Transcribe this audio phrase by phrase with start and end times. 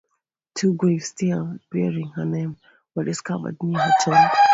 [0.55, 2.57] Two grave stelae bearing her name
[2.95, 4.27] were discovered near her tomb.